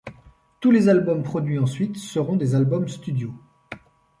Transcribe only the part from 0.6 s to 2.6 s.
Tous les albums produits ensuite seront des